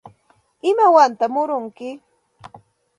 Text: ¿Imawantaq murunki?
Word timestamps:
¿Imawantaq 0.69 1.29
murunki? 1.33 1.89